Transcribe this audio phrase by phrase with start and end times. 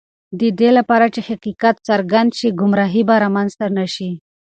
[0.39, 4.11] د دې لپاره چې حقیقت څرګند شي، ګمراهی به رامنځته نه شي.